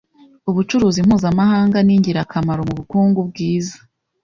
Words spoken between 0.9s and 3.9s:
mpuzamahanga ningirakamaro mubukungu bwiza.